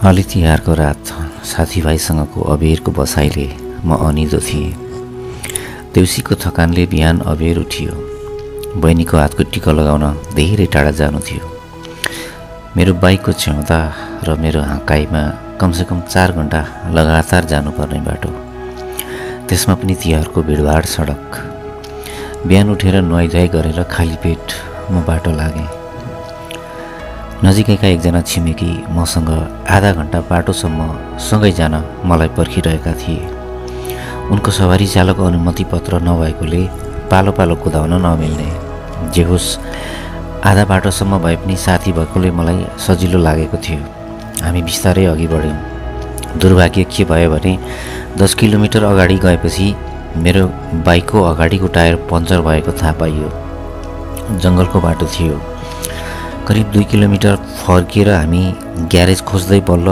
अलि 0.00 0.22
तिहारको 0.22 0.74
रात 0.74 1.08
साथीभाइसँगको 1.44 2.40
अबेरको 2.52 2.90
बसाइले 2.96 3.46
म 3.84 3.96
अनिदो 4.00 4.38
थिएँ। 4.40 4.72
देउसीको 5.94 6.34
थकानले 6.40 6.86
बिहान 6.88 7.18
अबेर 7.28 7.58
उठियो। 7.60 7.92
बहिनीको 8.80 9.16
हातको 9.16 9.42
टिका 9.52 9.72
लगाउन 9.76 10.04
धेरै 10.34 10.66
टाढा 10.72 10.90
जानु 11.00 11.20
थियो। 11.20 11.44
मेरो 12.76 12.92
बाइकको 12.96 13.32
क्षमता 13.32 13.78
र 14.24 14.36
मेरो 14.40 14.60
हाँकाइमा 14.70 15.22
कमसेकम 15.60 16.00
चार 16.08 16.32
घन्टा 16.32 16.60
लगातार 16.96 17.44
जानुपर्ने 17.52 18.00
बाटो। 18.08 18.30
त्यसमा 19.48 19.74
पनि 19.84 19.94
तिहारको 20.00 20.42
भिडभाड 20.48 20.84
सडक। 20.94 21.28
बिहान 22.48 22.70
उठेर 22.72 23.00
नुहाइधुवाइ 23.04 23.48
गरेर 23.52 23.82
खाली 23.92 24.16
पेट 24.24 24.46
म 24.92 25.04
बाटो 25.04 25.30
लागेँ। 25.36 25.79
नजिकैका 27.44 27.88
एकजना 27.88 28.20
छिमेकी 28.20 28.70
मसँग 28.92 29.28
आधा 29.66 29.92
घन्टा 29.92 30.20
बाटोसम्म 30.30 30.80
सँगै 31.26 31.50
जान 31.58 31.74
मलाई 32.04 32.28
पर्खिरहेका 32.36 32.92
थिए। 33.00 33.28
उनको 34.28 34.50
सवारी 34.50 34.86
चालक 34.86 35.20
अनुमति 35.20 35.64
पत्र 35.72 36.00
नभएकोले 36.04 36.60
पालो 37.10 37.32
पालो 37.32 37.54
कुदाउन 37.64 37.92
नमिल्ने। 38.04 38.48
जे 39.14 39.22
होस् 39.24 39.48
आधा 40.44 40.64
बाटोसम्म 40.64 41.18
भए 41.18 41.36
पनि 41.36 41.56
साथी 41.56 41.92
भएकोले 41.92 42.30
मलाई 42.30 42.66
सजिलो 42.86 43.18
लागेको 43.18 43.56
थियो। 43.56 43.80
हामी 44.44 44.62
बिस्तारै 44.62 45.04
अघि 45.06 45.26
बढ्यौँ। 45.32 46.38
दुर्भाग्य 46.40 46.84
के 46.92 47.04
भयो 47.04 47.30
भने 47.30 47.52
दस 48.20 48.34
किलोमिटर 48.34 48.84
अगाडि 48.84 49.16
गएपछि 49.24 49.74
मेरो 50.16 50.44
बाइकको 50.84 51.22
अगाडिको 51.32 51.66
टायर 51.76 51.96
पङ्चर 52.10 52.40
भएको 52.48 52.72
थाहा 52.82 52.92
पाइयो। 53.00 53.28
जङ्गलको 54.44 54.80
बाटो 54.80 55.06
थियो। 55.14 55.40
करिब 56.50 56.70
दुई 56.74 56.84
किलोमिटर 56.90 57.36
फर्किएर 57.58 58.08
हामी 58.10 58.42
ग्यारेज 58.92 59.20
खोज्दै 59.22 59.58
बल्ल 59.68 59.88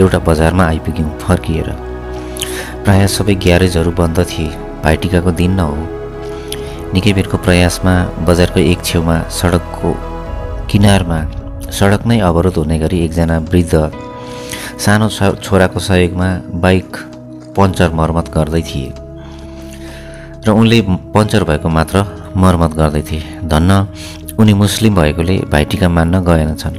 एउटा 0.00 0.18
बजारमा 0.26 0.64
आइपुग्यौँ 0.64 1.12
फर्किएर। 1.22 1.68
प्रायः 2.84 3.06
सबै 3.16 3.34
ग्यारेजहरू 3.44 3.90
बन्द 4.00 4.18
थिए 4.30 4.48
भाइटिकाको 4.84 5.30
दिन 5.40 5.52
न 5.56 5.60
हो। 5.70 5.80
निकै 6.92 7.12
बेरको 7.16 7.36
प्रयासमा 7.46 7.94
बजारको 8.28 8.60
एक 8.72 8.84
छेउमा 8.84 9.16
सडकको 9.38 9.90
किनारमा 10.70 11.18
सडक 11.78 12.02
नै 12.12 12.20
अवरोध 12.28 12.56
हुने 12.60 12.78
गरी 12.84 12.98
एकजना 13.06 13.38
वृद्ध 13.48 13.74
सानो 14.84 15.08
छोराको 15.44 15.80
सहयोगमा 15.88 16.30
बाइक 16.60 16.90
पङ्चर 17.56 17.90
मर्मत 18.00 18.26
गर्दै 18.36 18.62
थिए। 18.68 18.92
र 20.44 20.48
उनले 20.60 20.78
पङ्चर 21.16 21.42
भएको 21.48 21.68
मात्र 21.78 21.96
मर्मत 22.36 22.72
गर्दै 22.80 23.02
थिए। 23.08 23.24
धन्न 23.52 23.72
उनी 24.40 24.52
मुस्लिम 24.54 24.94
भएकोले 24.94 25.36
भाइटिका 25.52 25.88
मान्न 25.88 26.20
गएनछन् 26.24 26.76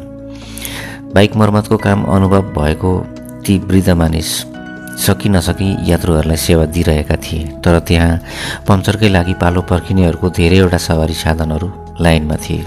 बाइक 1.13 1.35
मर्मतको 1.35 1.77
काम 1.77 2.03
अनुभव 2.05 2.41
भएको 2.57 2.91
ती 3.45 3.57
वृद्ध 3.59 3.89
मानिस 3.89 4.29
सकि 5.05 5.29
नसकी 5.29 5.67
यात्रुहरूलाई 5.91 6.37
सेवा 6.37 6.65
दिइरहेका 6.65 7.15
थिए 7.15 7.43
तर 7.63 7.79
त्यहाँ 7.87 8.19
पङ्चरकै 8.67 9.09
लागि 9.09 9.33
पालो 9.41 9.61
पर्खिनेहरूको 9.61 10.29
धेरैवटा 10.29 10.77
सवारी 10.77 11.13
साधनहरू 11.13 11.69
लाइनमा 12.01 12.35
थिए। 12.35 12.65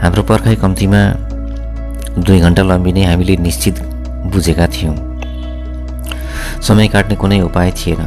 हाम्रो 0.00 0.22
पर्खाइ 0.22 0.56
कम्तीमा 0.56 1.02
दुई 2.24 2.40
घन्टा 2.40 2.62
लम्बिने 2.62 3.04
हामीले 3.04 3.36
निश्चित 3.36 3.82
बुझेका 4.32 4.66
थियौँ। 4.66 4.96
समय 6.62 6.88
काट्ने 6.88 7.16
कुनै 7.16 7.40
उपाय 7.40 7.70
थिएन। 7.78 8.02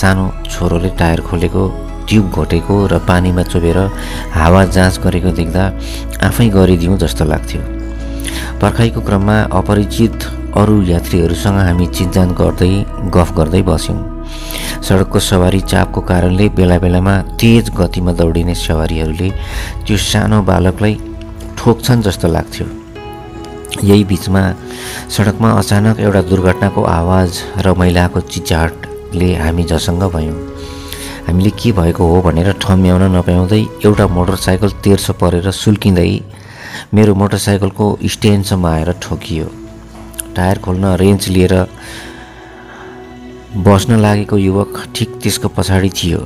सानो 0.00 0.24
छोरोले 0.50 0.90
टायर 0.98 1.20
खोलेको 1.20 1.68
ट्युब 2.10 2.30
घोटेको 2.30 2.76
र 2.90 2.98
पानीमा 3.06 3.42
चोबेर 3.46 3.78
हावा 4.34 4.64
जाँच 4.74 4.98
गरेको 5.06 5.30
देख्दा 5.38 5.64
आफै 6.26 6.48
गरिदिउँ 6.50 6.98
जस्तो 6.98 7.24
लाग्थ्यो। 7.24 7.62
पर्खाइको 8.60 9.00
क्रममा 9.06 9.36
अपरिचित 9.54 10.18
अरू 10.58 10.82
यात्रीहरूसँग 10.82 11.58
हामी 11.66 11.86
चिन्जान 11.86 12.28
गर्दै 12.40 12.72
गफ 13.14 13.30
गर्दै 13.38 13.62
बस्यौँ। 13.62 13.98
सडकको 14.86 15.18
सवारी 15.18 15.60
चापको 15.70 16.00
कारणले 16.10 16.48
बेला 16.58 16.78
बेलामा 16.82 17.14
तेज 17.40 17.70
गतिमा 17.78 18.12
दौडिने 18.18 18.54
सवारीहरूले 18.54 19.30
त्यो 19.86 19.96
सानो 20.10 20.42
बालकलाई 20.50 20.94
ठोक्छन् 21.58 22.02
जस्तो 22.02 22.28
लाग्थ्यो। 22.28 22.66
यही 23.86 24.04
बिचमा 24.10 24.42
सडकमा 25.14 25.50
अचानक 25.60 26.00
एउटा 26.00 26.22
दुर्घटनाको 26.30 26.82
आवाज 26.98 27.30
र 27.64 27.74
महिलाको 27.78 28.20
चिचाटले 28.32 29.28
हामी 29.42 29.64
झसङ्ग 29.70 30.02
भयौँ। 30.14 30.49
हामीले 31.26 31.50
के 31.60 31.72
भएको 31.72 32.04
हो 32.06 32.20
भनेर 32.22 32.52
ठम्याउन 32.62 33.02
नपाउँदै 33.16 33.62
एउटा 33.86 34.06
मोटरसाइकल 34.16 34.70
तेर्सो 34.84 35.12
परेर 35.20 35.50
सुल्किँदै 35.52 36.10
मेरो 36.94 37.14
मोटरसाइकलको 37.14 37.86
स्ट्यान्डसम्म 38.12 38.66
आएर 38.66 38.90
ठोकियो। 39.02 39.46
टायर 40.36 40.58
खोल्न 40.64 40.84
रेन्च 41.02 41.28
लिएर 41.28 41.54
बस्न 43.66 43.98
लागेको 44.00 44.36
युवक 44.38 44.72
ठिक 44.94 45.18
त्यसको 45.22 45.48
पछाडि 45.56 45.90
थियो। 45.98 46.20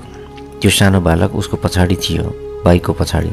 त्यो 0.60 0.70
सानो 0.70 1.00
बालक 1.00 1.34
उसको 1.34 1.56
पछाडि 1.64 1.96
थियो 2.04 2.24
बाइकको 2.64 2.92
पछाडि। 2.92 3.32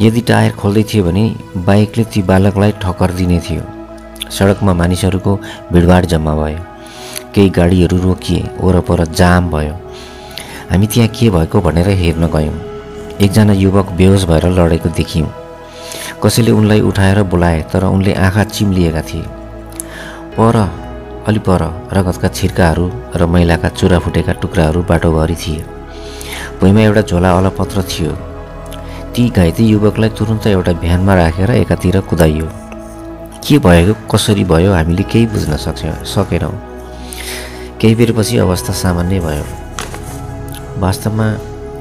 यदि 0.00 0.20
टायर 0.30 0.52
खोल्दै 0.60 0.82
थियो 0.90 1.04
भने 1.04 1.24
बाइकले 1.66 2.04
ती 2.04 2.22
बालकलाई 2.22 2.72
ठक्कर 2.82 3.10
दिने 3.18 3.38
थियो। 3.46 3.62
सडकमा 4.30 4.72
मानिसहरूको 4.74 5.32
भिडभाड 5.72 6.06
जम्मा 6.12 6.34
भयो। 6.34 6.62
केही 7.34 7.50
गाडीहरू 7.50 7.96
रोकिए 7.98 8.42
वरपर 8.60 9.04
जाम 9.18 9.50
भयो। 9.50 9.74
हामी 10.72 10.86
त्यहाँ 10.86 11.08
के 11.12 11.28
भएको 11.30 11.60
भनेर 11.60 11.88
हेर्न 12.00 12.26
गयौँ। 12.32 12.54
एकजना 13.20 13.52
युवक 13.52 13.90
बेहोस 13.92 14.24
भएर 14.24 14.46
लडेको 14.48 14.88
देखियौँ। 14.88 15.28
कसैले 16.24 16.50
उनलाई 16.50 16.80
उठाएर 16.80 17.22
बोलाए 17.28 17.60
तर 17.72 17.84
उनले 17.84 18.12
आँखा 18.16 18.44
चिम्लिएका 18.44 19.02
थिए। 19.02 19.22
पर 20.32 20.56
अलि 21.28 21.38
पर 21.38 21.62
रगतका 21.92 22.28
छिर्काहरू 22.28 22.90
र 23.16 23.26
मैलाका 23.26 23.68
चुरा 23.68 23.98
फुटेका 23.98 24.32
टुक्राहरू 24.32 24.82
बाटोभरि 24.88 25.36
थिए। 25.36 25.64
भुइँमा 26.60 26.80
एउटा 26.80 27.02
झोला 27.02 27.36
अलपत्र 27.38 27.82
थियो। 27.82 28.12
ती 29.12 29.28
घाइते 29.28 29.62
युवकलाई 29.62 30.10
तुरुन्त 30.16 30.46
एउटा 30.46 30.72
भ्यानमा 30.72 31.14
राखेर 31.14 31.50
एकातिर 31.50 32.00
कुदाइयो। 32.00 32.48
के 33.44 33.58
भयो 33.58 33.94
कसरी 34.08 34.44
भयो 34.44 34.72
हामीले 34.72 35.02
केही 35.02 35.26
बुझ्न 35.26 35.56
सक्छ 35.56 35.84
सकेनौँ। 36.16 36.56
केही 37.80 37.94
बेरपछि 37.94 38.38
अवस्था 38.38 38.72
सामान्य 38.72 39.20
भयो। 39.20 39.61
वास्तवमा 40.82 41.26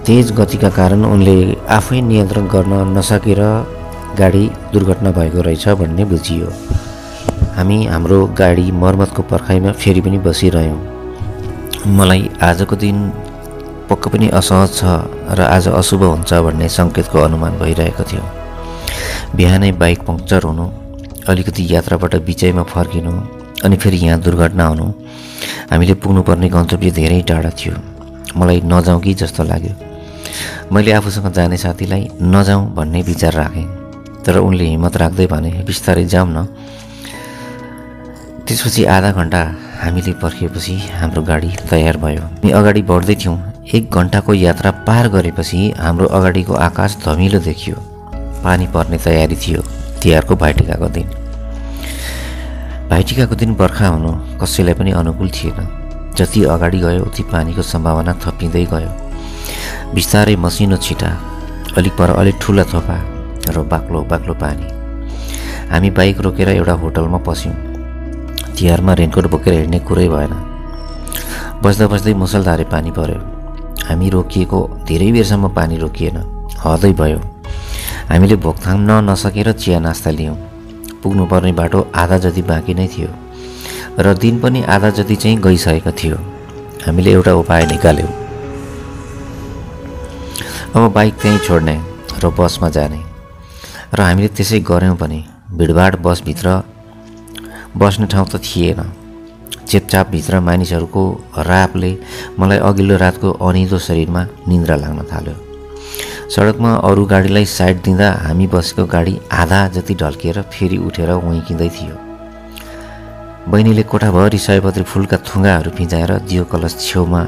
तेज 0.06 0.32
गतिका 0.38 0.70
कारण 0.78 1.04
उनले 1.06 1.36
आफै 1.76 2.00
नियन्त्रण 2.10 2.46
गर्न 2.54 2.74
नसकेर 2.98 3.42
गाडी 4.20 4.44
दुर्घटना 4.74 5.12
भएको 5.18 5.42
रहेछ 5.48 5.66
भन्ने 5.80 6.04
बुझियो। 6.12 6.50
हामी 7.58 7.78
हाम्रो 7.94 8.20
गाडी 8.42 8.66
मर्मतको 8.82 9.22
पर्खाइमा 9.32 9.72
फेरि 9.82 10.02
पनि 10.06 10.18
बसिरह्यौँ। 10.28 10.80
मलाई 11.98 12.30
आजको 12.50 12.76
दिन 12.84 12.98
पक्क 13.90 14.04
पनि 14.14 14.28
असहज 14.40 14.70
छ 14.78 14.82
र 15.38 15.40
आज 15.56 15.68
अशुभ 15.82 16.04
हुन्छ 16.14 16.32
भन्ने 16.46 16.68
सङ्केतको 16.78 17.18
अनुमान 17.28 17.58
भइरहेको 17.62 18.04
थियो। 18.10 18.24
बिहानै 19.38 19.72
बाइक 19.82 20.00
पङ्क्चर 20.10 20.42
हुनु 20.50 20.66
अलिकति 21.30 21.64
यात्राबाट 21.74 22.14
बिचैमा 22.28 22.64
फर्किनु 22.74 23.14
अनि 23.66 23.76
फेरि 23.82 23.98
यहाँ 24.06 24.20
दुर्घटना 24.28 24.66
हुनु 24.72 24.86
हामीले 25.72 25.94
पुग्नुपर्ने 26.04 26.50
गन्तव्य 26.56 26.92
धेरै 27.00 27.22
टाढा 27.32 27.52
थियो। 27.62 27.76
मलाई 28.36 28.62
नजाउँ 28.66 29.02
कि 29.02 29.14
जस्तो 29.14 29.44
लाग्यो। 29.44 29.74
मैले 30.74 30.92
आफूसँग 30.92 31.32
जाने 31.34 31.58
साथीलाई 31.58 32.08
नजाउँ 32.22 32.74
भन्ने 32.76 33.02
विचार 33.02 33.34
राखेँ 33.34 33.68
तर 34.26 34.38
उनले 34.38 34.66
हिम्मत 34.66 34.98
राख्दै 34.98 35.28
भने 35.28 35.52
बिस्तारै 35.68 36.06
जाउँ 36.06 36.30
न। 36.30 36.46
त्यसपछि 38.48 38.84
आधा 38.86 39.12
घन्टा 39.12 39.42
हामीले 39.82 40.14
पर्खिएपछि 40.22 40.76
हाम्रो 41.00 41.22
गाडी 41.24 41.50
तयार 41.70 41.98
भयो। 41.98 42.22
हामी 42.22 42.52
अगाडि 42.52 42.82
बढ्दै 42.82 43.16
थियौँ। 43.16 43.38
एक 43.74 43.92
घन्टाको 43.92 44.34
यात्रा 44.34 44.72
पार 44.88 45.08
गरेपछि 45.10 45.60
हाम्रो 45.80 46.08
अगाडिको 46.08 46.54
आकाश 46.68 46.98
धमिलो 47.06 47.40
देखियो। 47.40 47.76
पानी 48.44 48.68
पर्ने 48.68 48.98
तयारी 48.98 49.36
थियो 49.36 49.62
तिहारको 50.02 50.36
भाइटिकाको 50.36 50.88
दिन। 50.90 51.08
भाइटिकाको 52.90 53.36
दिन 53.36 53.56
बर्खा 53.56 53.88
हुनु 53.88 54.12
कसैलाई 54.42 54.74
पनि 54.74 54.92
अनुकूल 54.92 55.30
थिएन। 55.30 55.81
जति 56.18 56.44
अगाडि 56.54 56.80
गयो 56.80 57.04
उति 57.06 57.24
पानीको 57.24 57.62
सम्भावना 57.62 58.14
थपिँदै 58.24 58.66
गयो। 58.66 58.92
बिस्तारै 59.96 60.36
मसिनो 60.36 60.78
छिटा 60.78 61.10
अलिक 61.78 61.94
पर 61.98 62.10
अलिक 62.16 62.36
ठुला 62.42 62.64
थोपा 62.64 62.98
र 63.50 63.64
बाक्लो 63.72 64.02
बाक्लो 64.12 64.34
पानी। 64.34 64.68
हामी 65.72 65.90
बाइक 65.90 66.20
रोकेर 66.22 66.50
एउटा 66.50 66.74
होटलमा 66.74 67.18
पस्यौँ। 67.28 67.56
तिहारमा 68.56 68.94
रेनकोट 68.94 69.26
बोकेर 69.32 69.54
हिँड्ने 69.54 69.80
कुरै 69.80 70.08
भएन। 70.10 70.34
बस्दा 71.64 71.88
बस्दै 71.88 72.14
मुसलधारे 72.14 72.64
पानी 72.64 72.92
पर्यो। 72.92 73.20
हामी 73.88 74.10
रोकिएको 74.10 74.60
धेरै 74.88 75.12
बेरसम्म 75.12 75.48
पानी 75.56 75.78
रोकिएन। 75.78 76.18
हदै 76.64 76.92
भयो। 76.94 77.20
हामीले 78.10 78.36
भोक 78.36 78.58
थाम्न 78.66 78.90
नसकेर 79.10 79.52
चिया 79.54 79.80
नास्ता 79.80 80.12
लियौँ। 80.12 80.36
पुग्नुपर्ने 81.04 81.52
बाटो 81.52 81.80
आधा 81.96 82.18
जति 82.18 82.42
बाँकी 82.42 82.74
नै 82.74 82.88
थियो। 82.88 83.10
र 84.00 84.14
दिन 84.14 84.40
पनि 84.40 84.64
आधा 84.64 84.90
जति 84.90 85.16
चाहिँ 85.16 85.38
गइसकेको 85.42 85.92
थियो। 85.92 86.18
हामीले 86.86 87.12
एउटा 87.12 87.34
उपाय 87.34 87.66
निकाल्यौँ। 87.66 88.10
अब 90.76 90.92
बाइक 90.94 91.14
त्यहीँ 91.22 91.40
छोड्ने 91.48 91.76
र 92.24 92.30
बसमा 92.40 92.70
जाने। 92.70 93.02
र 93.94 94.02
हामीले 94.02 94.28
त्यसै 94.28 94.60
गऱ्यौँ 94.60 94.96
पनि। 94.96 95.24
भिडभाड 95.52 95.96
बसभित्र 96.02 96.48
बस्ने 97.78 98.08
ठाउँ 98.08 98.28
त 98.28 98.40
थिएन। 98.40 98.82
चेपचापभित्र 99.68 100.40
मानिसहरूको 100.40 101.04
रापले 101.48 101.92
मलाई 102.40 102.58
अघिल्लो 102.58 102.96
रातको 102.98 103.30
अनिदो 103.48 103.78
शरीरमा 103.80 104.22
निन्द्रा 104.48 104.76
लाग्न 104.76 105.04
थाल्यो। 105.12 105.36
सडकमा 106.32 106.72
अरू 106.88 107.06
गाडीलाई 107.06 107.46
साइड 107.46 107.82
दिँदा 107.84 108.10
हामी 108.24 108.48
बसेको 108.48 108.86
गाडी 108.86 109.20
आधा 109.32 109.68
जति 109.76 109.96
ढल्किएर 109.96 110.42
फेरि 110.52 110.78
उठेर 110.78 111.12
उहिकिँदै 111.12 111.70
थियो। 111.70 112.11
बहिनीले 113.42 113.84
कोठाभरि 113.90 114.38
सयपत्री 114.38 114.84
फुलका 114.86 115.18
थुङ्गाहरू 115.26 115.70
फिजाएर 115.78 116.12
दियो 116.30 116.44
कलश 116.46 116.76
छेउमा 116.80 117.22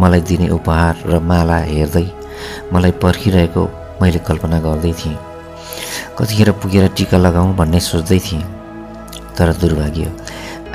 मलाई 0.00 0.20
दिने 0.28 0.48
उपहार 0.56 0.94
र 1.06 1.18
माला 1.20 1.58
हेर्दै 1.68 2.06
मलाई 2.72 2.92
पर्खिरहेको 3.02 3.64
मैले 4.00 4.18
कल्पना 4.24 4.58
गर्दै 4.64 4.92
थिएँ। 5.00 5.16
कतिखेर 6.18 6.50
पुगेर 6.64 6.88
टिका 6.96 7.18
लगाउँ 7.20 7.54
भन्ने 7.60 7.80
सोच्दै 7.90 8.18
थिएँ 8.26 8.42
तर 9.36 9.52
दुर्भाग्य 9.60 10.04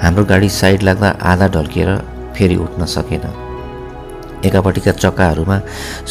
हाम्रो 0.03 0.25
गाडी 0.31 0.49
साइड 0.59 0.81
लाग्दा 0.85 1.09
आधा 1.31 1.47
ढल्किएर 1.49 1.89
फेरि 2.37 2.55
उठ्न 2.65 2.85
सकेन। 2.95 3.25
एकापट्टिका 4.45 4.91
चक्काहरूमा 5.01 5.57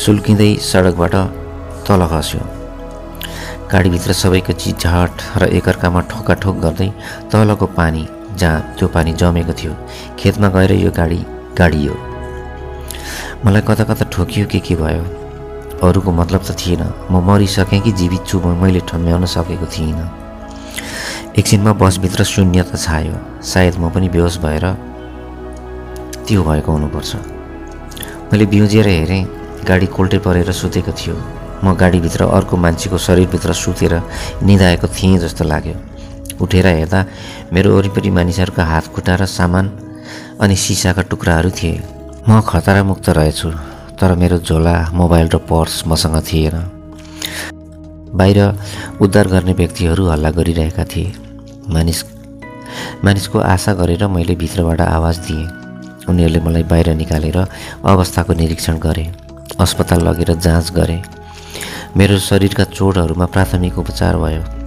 सुल्किँदै 0.02 0.50
सडकबाट 0.70 1.14
तल 1.86 2.02
खस्यो। 2.12 2.42
गाडीभित्र 3.70 4.12
सबैको 4.22 4.52
चिझाट 4.62 5.12
र 5.40 5.54
एकअर्कामा 5.56 6.00
ठोकाठोक 6.10 6.56
गर्दै 6.66 6.90
तलको 7.30 7.66
पानी 7.78 8.04
जहाँ 8.38 8.74
त्यो 8.78 8.88
पानी 8.94 9.12
जमेको 9.20 9.52
थियो 9.52 9.72
खेतमा 10.18 10.48
गएर 10.54 10.72
यो 10.72 10.90
गाडी 10.96 11.20
गाडियो। 11.58 11.94
मलाई 13.44 13.62
कता 13.68 13.84
कता 13.84 14.04
ठोकियो 14.12 14.46
के 14.52 14.58
के 14.66 14.74
भयो 14.74 15.04
अरूको 15.82 16.10
मतलब 16.12 16.42
त 16.42 16.56
थिएन। 16.58 16.82
म 17.10 17.22
मरिसकेँ 17.26 17.80
कि 17.80 17.92
जीवित 17.92 18.26
छु 18.26 18.38
मैले 18.40 18.80
ठम्ब्याउन 18.88 19.24
सकेको 19.26 19.66
थिइनँ। 19.66 20.06
एकछिनमा 21.38 21.72
बसभित्र 21.78 22.24
शून्यता 22.24 22.76
छायो। 22.76 23.14
सायद 23.42 23.74
म 23.78 23.90
पनि 23.94 24.08
बेहोस 24.10 24.38
भएर 24.42 24.64
त्यो 26.26 26.42
भएको 26.42 26.72
हुनुपर्छ। 26.72 27.16
मैले 28.32 28.46
बिउजिएर 28.46 28.88
हेरेँ 28.88 29.22
गाडी 29.68 29.86
कोल्टे 29.86 30.18
परेर 30.26 30.50
सुतेको 30.52 30.92
थियो। 30.92 31.14
म 31.64 31.74
गाडीभित्र 31.74 32.24
अर्को 32.38 32.56
मान्छेको 32.56 32.98
शरीरभित्र 32.98 33.52
सुतेर 33.52 33.94
निधाएको 34.42 34.86
थिएँ 34.88 35.18
जस्तो 35.18 35.44
लाग्यो। 35.44 35.87
उठेर 36.40 36.66
हेर्दा 36.66 37.00
मेरो 37.52 37.76
वरिपरि 37.76 38.10
मानिसहरूका 38.10 38.64
हात 38.64 38.86
खुट्टा 38.94 39.14
र 39.14 39.26
सामान 39.28 39.66
अनि 40.40 40.56
सिसाका 40.56 41.02
टुक्राहरू 41.10 41.50
थिए। 41.50 41.80
म 42.28 42.40
खतरामुक्त 42.46 43.08
रहेछु 43.18 43.48
तर 43.98 44.14
मेरो 44.14 44.38
झोला 44.38 44.76
मोबाइल 44.94 45.28
र 45.28 45.36
पर्स 45.48 45.82
मसँग 45.86 46.16
थिएन। 46.28 46.56
बाहिर 48.14 48.38
उद्धार 49.02 49.26
गर्ने 49.28 49.52
व्यक्तिहरू 49.52 50.04
हल्ला 50.06 50.30
गरिरहेका 50.30 50.84
थिए। 50.84 51.12
मानिस 51.68 52.04
मानिसको 53.04 53.38
आशा 53.38 53.72
गरेर 53.74 54.06
मैले 54.06 54.34
भित्रबाट 54.34 54.80
आवाज 54.80 55.16
दिएँ। 55.26 55.46
उनीहरूले 56.08 56.40
मलाई 56.40 56.62
बाहिर 56.64 56.88
निकालेर 56.94 57.38
अवस्थाको 57.84 58.32
निरीक्षण 58.34 58.78
गरे 58.78 59.04
अस्पताल 59.60 60.00
लगेर 60.08 60.30
जाँच 60.36 60.72
गरे। 60.72 60.98
मेरो 61.96 62.18
शरीरका 62.20 62.64
चोटहरूमा 62.64 63.26
प्राथमिक 63.26 63.78
उपचार 63.78 64.16
भयो। 64.16 64.57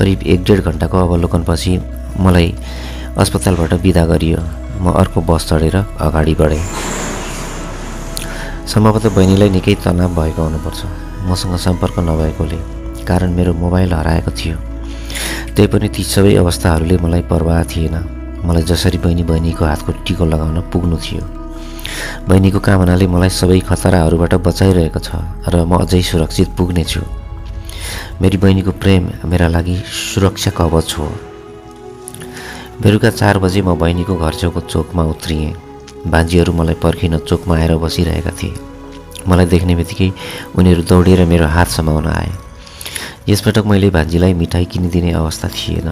करिब 0.00 0.22
एक 0.32 0.44
डेढ 0.48 0.60
घन्टाको 0.64 0.96
अवलोकनपछि 0.96 1.72
मलाई 2.24 2.48
अस्पतालबाट 3.20 3.72
बिदा 3.84 4.04
गरियो। 4.08 4.40
म 4.80 4.96
अर्को 4.96 5.20
बस 5.28 5.44
चढेर 5.48 5.76
अगाडि 5.76 6.34
बढेँ। 6.40 6.64
सम्भवतः 8.64 9.12
बहिनीलाई 9.16 9.50
निकै 9.50 9.74
तनाव 9.84 10.16
भएको 10.16 10.40
हुनुपर्छ। 10.40 10.80
मसँग 11.28 11.56
सम्पर्क 11.60 11.98
नभएकोले 12.00 12.58
कारण 13.04 13.30
मेरो 13.36 13.52
मोबाइल 13.60 13.92
हराएको 13.92 14.30
थियो। 14.32 14.56
त्यही 15.52 15.68
पनि 15.68 15.88
ती 15.92 16.02
सबै 16.02 16.34
अवस्थाहरूले 16.40 16.96
मलाई 17.04 17.22
परवाह 17.28 17.62
थिएन। 17.68 17.96
मलाई 18.40 18.64
जसरी 18.72 18.98
बहिनी 19.04 19.22
बहिनीको 19.28 19.64
हातको 19.64 19.92
टिको 20.08 20.24
लगाउन 20.24 20.60
पुग्नु 20.72 20.96
थियो। 20.96 21.24
बहिनीको 22.24 22.58
कामनाले 22.64 23.06
मलाई 23.06 23.30
सबै 23.36 23.60
खतराहरूबाट 23.68 24.34
बचाइरहेको 24.48 25.00
छ 25.04 25.08
र 25.44 25.54
म 25.68 25.76
अझै 25.84 26.00
सुरक्षित 26.00 26.56
पुग्नेछु। 26.56 27.19
मेरी 28.20 28.36
बहिनीको 28.36 28.72
प्रेम 28.76 29.08
मेरा 29.24 29.46
लागि 29.48 29.74
सुरक्षा 29.88 30.50
कवच 30.52 30.94
हो। 30.98 31.04
बेलुका 32.82 33.10
चार 33.10 33.38
बजे 33.38 33.60
म 33.62 33.74
बहिनीको 33.80 34.14
घर 34.14 34.34
छेउको 34.34 34.60
चोकमा 34.60 35.02
उत्रिएँ। 35.04 35.54
बाजेहरू 36.06 36.52
मलाई 36.52 36.74
पर्खिन 36.84 37.16
चोकमा 37.18 37.56
आएर 37.56 37.74
बसिरहेका 37.80 38.30
थिए। 38.36 38.52
मलाई 39.24 39.46
देख्ने 39.46 39.74
बित्तिकै 39.74 40.12
उनीहरू 40.52 40.82
दौडेर 40.84 41.24
मेरो 41.24 41.46
हात 41.48 41.68
समाउन 41.68 42.06
आए। 42.08 42.32
यसपटक 43.28 43.64
मैले 43.64 43.88
भान्जीलाई 43.90 44.34
मिठाई 44.34 44.64
किनिदिने 44.68 45.12
अवस्था 45.16 45.48
थिएन। 45.48 45.88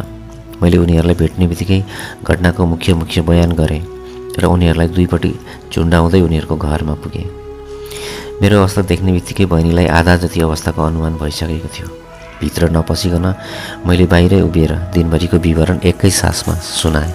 मैले 0.61 0.77
उनीहरूलाई 0.85 1.17
भेट्ने 1.17 1.47
बित्तिकै 1.49 1.81
घटनाको 2.25 2.67
मुख्य 2.67 2.95
मुख्य 2.95 3.21
बयान 3.25 3.53
गरेँ 3.57 3.83
र 4.37 4.45
उनीहरूलाई 4.45 4.89
दुईपट्टि 4.93 5.33
चुन्डाउँदै 5.73 6.21
उनीहरूको 6.21 6.57
घरमा 6.57 6.95
पुगेँ। 7.01 7.27
मेरो 8.41 8.61
अवस्था 8.61 8.83
देख्ने 8.85 9.13
बित्तिकै 9.13 9.47
बहिनीलाई 9.49 9.87
आधा 9.99 10.17
जति 10.23 10.41
अवस्थाको 10.41 10.83
अनुमान 10.83 11.17
भइसकेको 11.17 11.69
थियो। 11.73 11.89
भित्र 12.41 12.71
नपसिकन 12.71 13.27
मैले 13.87 14.07
बाहिरै 14.13 14.41
उभिएर 14.41 14.73
दिनभरिको 14.95 15.37
विवरण 15.47 15.79
एकै 15.91 16.11
सासमा 16.11 16.55
सुनाएँ। 16.55 17.13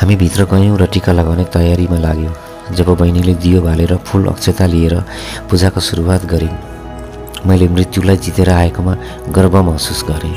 हामी 0.00 0.14
भित्र 0.16 0.44
गयौँ 0.52 0.76
र 0.78 0.86
टिका 0.92 1.12
लगाउने 1.12 1.44
तयारीमा 1.54 1.98
लाग्यौँ। 1.98 2.34
जब 2.72 2.88
बहिनीले 3.00 3.34
दियो 3.42 3.60
बालेर 3.62 3.96
फुल 4.06 4.26
अक्षता 4.26 4.66
लिएर 4.66 4.94
पूजाको 5.50 5.80
सुरुवात 5.80 6.24
गरिन् 6.26 6.56
मैले 7.46 7.68
मृत्युलाई 7.68 8.16
जितेर 8.24 8.50
आएकोमा 8.50 8.94
गर्व 9.36 9.54
महसुस 9.62 10.04
गरेँ। 10.08 10.36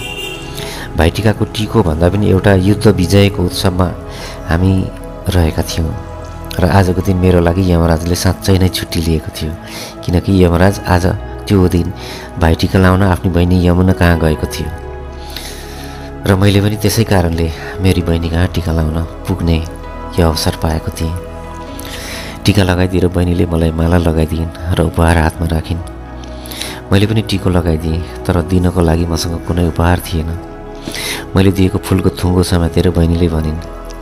भाइटिकाको 0.98 1.46
टिको 1.56 1.84
भन्दा 1.84 2.08
पनि 2.10 2.30
एउटा 2.30 2.54
युद्ध 2.68 2.88
विजयको 2.88 3.44
उत्सवमा 3.46 3.88
हामी 4.50 4.74
रहेका 5.36 5.64
थियौँ 5.70 5.94
र 6.60 6.66
आजको 6.74 7.02
दिन 7.06 7.18
मेरो 7.24 7.40
लागि 7.40 7.64
यमराजले 7.72 8.16
साँच्चै 8.16 8.58
नै 8.60 8.70
छुट्टी 8.70 9.00
लिएको 9.08 9.30
थियो 9.38 9.52
किनकि 10.04 10.32
यमराज 10.44 10.76
आज 10.96 11.06
त्यो 11.48 11.68
दिन 11.72 11.88
भाइटिका 12.42 12.80
लाउन 12.80 13.02
आफ्नो 13.04 13.32
बहिनी 13.32 13.58
यमुना 13.68 13.94
कहाँ 14.00 14.20
गएको 14.20 14.48
थियो? 14.54 14.70
र 16.28 16.36
मैले 16.36 16.60
पनि 16.62 16.76
त्यसै 16.84 17.04
कारणले 17.08 17.48
मेरी 17.80 18.02
बहिनी 18.04 18.30
कहाँ 18.30 18.48
टिका 18.56 18.72
लाउन 18.76 18.98
पुग्ने 19.28 19.58
यो 20.20 20.28
अवसर 20.28 20.56
पाएको 20.64 20.92
थिएँ। 20.92 21.16
टिका 22.44 22.64
लगाइदिएर 22.64 23.08
बहिनीले 23.16 23.46
मलाई 23.48 23.72
माला 23.80 23.98
लगाइदिइन् 23.98 24.76
र 24.76 24.80
उपहार 24.92 25.18
हातमा 25.18 25.48
राखिन्। 25.56 25.80
मैले 26.92 27.06
पनि 27.08 27.22
टिको 27.30 27.50
लगाइदिएँ 27.50 28.04
तर 28.28 28.42
दिनको 28.52 28.82
लागि 28.82 29.06
मसँग 29.08 29.36
कुनै 29.48 29.68
उपहार 29.72 30.00
थिएन। 30.08 30.30
मैले 31.36 31.52
दिएको 31.52 31.78
फुलको 31.80 32.10
थुङ्गो 32.20 32.44
समातेर 32.44 32.90
बहिनीले 32.92 33.28
भनिन् 33.36 33.60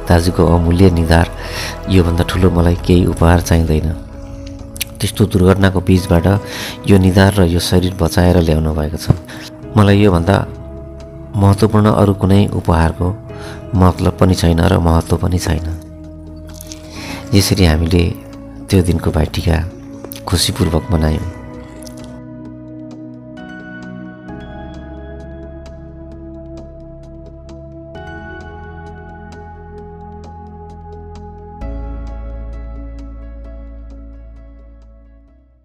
दाजुको 0.10 0.42
अमूल्य 0.46 0.90
निधार 0.98 1.28
योभन्दा 1.90 2.24
ठुलो 2.30 2.50
मलाई 2.58 2.76
केही 2.86 3.06
उपहार 3.14 3.40
चाहिँदैन। 3.42 4.15
त्यस्तो 5.06 5.26
दुर्घटनाको 5.30 5.80
बिचबाट 5.86 6.26
यो 6.90 6.98
निधार 6.98 7.34
र 7.38 7.42
यो 7.46 7.62
शरीर 7.62 7.94
बचाएर 7.94 8.42
ल्याउनु 8.42 8.74
भएको 8.74 8.98
छ। 8.98 9.14
मलाई 9.78 10.02
योभन्दा 10.02 10.36
महत्त्वपूर्ण 11.38 11.88
अरू 11.94 12.14
कुनै 12.18 12.42
उपहारको 12.58 13.08
मतलब 13.78 14.14
पनि 14.18 14.34
छैन 14.34 14.60
र 14.66 14.82
महत्त्व 14.82 15.18
पनि 15.22 15.38
छैन। 15.38 15.66
यसरी 17.38 17.66
हामीले 17.70 18.04
त्यो 18.66 18.82
दिनको 18.82 19.10
भाइटिका 19.14 19.58
खुसीपूर्वक 20.26 20.86
मनायौँ। 20.90 21.45